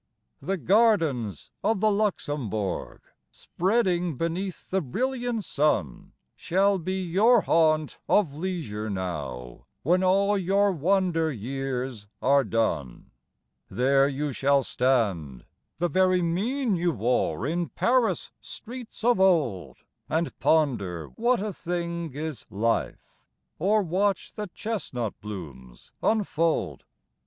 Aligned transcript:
The 0.41 0.57
gardens 0.57 1.51
of 1.63 1.79
the 1.79 1.91
Luxembourg, 1.91 3.01
Spreading 3.29 4.17
beneath 4.17 4.71
the 4.71 4.81
brilliant 4.81 5.43
sun, 5.45 6.13
Shall 6.35 6.79
be 6.79 7.03
your 7.03 7.41
haunt 7.41 7.99
of 8.09 8.33
leisure 8.35 8.89
now 8.89 9.67
When 9.83 10.03
all 10.03 10.39
your 10.39 10.71
wander 10.71 11.31
years 11.31 12.07
are 12.19 12.43
done. 12.43 13.11
There 13.69 14.07
you 14.07 14.33
shall 14.33 14.63
stand, 14.63 15.45
the 15.77 15.87
very 15.87 16.23
mien 16.23 16.75
You 16.75 16.93
wore 16.93 17.45
in 17.45 17.69
Paris 17.69 18.31
streets 18.41 19.03
of 19.03 19.19
old, 19.19 19.77
And 20.09 20.35
ponder 20.39 21.09
what 21.09 21.41
a 21.43 21.53
thing 21.53 22.13
is 22.15 22.47
life, 22.49 23.19
Or 23.59 23.83
watch 23.83 24.33
the 24.33 24.47
chestnut 24.47 25.21
blooms 25.21 25.91
unfold. 26.01 26.85